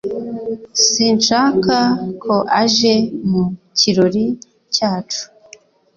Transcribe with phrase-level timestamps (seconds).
[0.89, 1.75] Sinshaka
[2.23, 2.93] ko aje
[3.29, 3.43] mu
[3.77, 4.25] kirori
[4.75, 5.23] cyacu